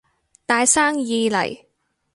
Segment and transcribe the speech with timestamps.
[0.47, 1.63] 大生意嚟